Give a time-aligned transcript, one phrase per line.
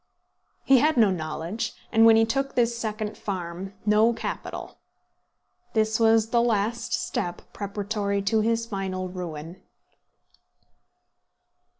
[0.63, 4.79] He had no knowledge, and, when he took this second farm, no capital.
[5.73, 9.61] This was the last step preparatory to his final ruin.